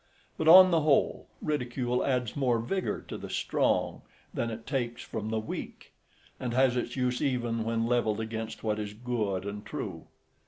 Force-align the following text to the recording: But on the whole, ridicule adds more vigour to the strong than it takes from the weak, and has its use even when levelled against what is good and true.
But 0.35 0.47
on 0.47 0.71
the 0.71 0.81
whole, 0.81 1.27
ridicule 1.43 2.03
adds 2.03 2.35
more 2.35 2.57
vigour 2.57 3.01
to 3.01 3.19
the 3.19 3.29
strong 3.29 4.01
than 4.33 4.49
it 4.49 4.65
takes 4.65 5.03
from 5.03 5.29
the 5.29 5.37
weak, 5.37 5.93
and 6.39 6.55
has 6.55 6.75
its 6.75 6.95
use 6.95 7.21
even 7.21 7.63
when 7.63 7.85
levelled 7.85 8.19
against 8.19 8.63
what 8.63 8.79
is 8.79 8.95
good 8.95 9.45
and 9.45 9.63
true. 9.63 10.07